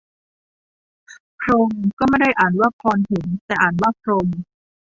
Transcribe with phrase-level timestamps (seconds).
[1.41, 4.27] พรหม ก็ไม่ได้อ่านว่าพอน หม แต่อ่านว่าพรม